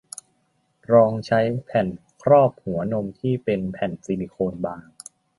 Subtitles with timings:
[0.93, 1.87] ลองใช้แผ่น
[2.23, 4.81] ครอบหัวนมที่เป็นแผ่นซิลิโคนบาง